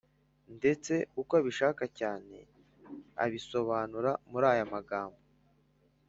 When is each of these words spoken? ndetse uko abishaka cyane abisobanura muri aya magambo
ndetse 0.57 0.93
uko 1.21 1.31
abishaka 1.41 1.83
cyane 1.99 2.37
abisobanura 3.23 4.11
muri 4.31 4.45
aya 4.53 4.65
magambo 4.73 5.19